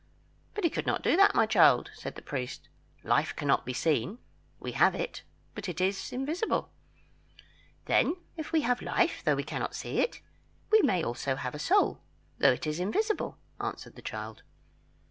[0.55, 2.69] "But he could not do that, my child," said the priest.
[3.03, 4.17] "Life cannot be seen;
[4.59, 5.21] we have it,
[5.53, 6.71] but it is invisible."
[7.85, 10.19] "Then if we have life, though we cannot see it,
[10.71, 12.01] we may also have a soul,
[12.39, 14.41] though it is invisible," answered the child.